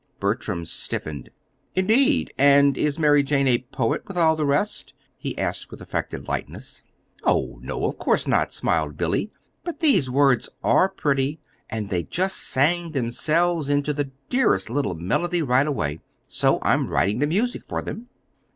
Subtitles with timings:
[0.19, 1.29] Bertram stiffened.
[1.75, 2.33] "Indeed!
[2.35, 6.81] And is Mary Jane a poet, with all the rest?" he asked, with affected lightness.
[7.23, 9.29] "Oh, no, of course not," smiled Billy;
[9.63, 11.39] "but these words are pretty.
[11.69, 15.99] And they just sang themselves into the dearest little melody right away.
[16.27, 18.07] So I'm writing the music for them."